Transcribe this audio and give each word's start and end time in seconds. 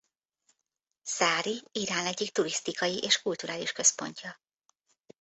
Szári 1.01 1.61
Irán 1.71 2.05
egyik 2.05 2.31
turisztikai 2.31 2.97
és 3.03 3.21
kulturális 3.21 3.71
központja. 3.71 4.39